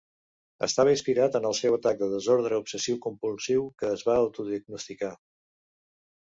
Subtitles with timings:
[0.67, 5.13] Estava inspirat en el seu atac de desordre obsessiu-compulsiu que es va autodiagnosticar.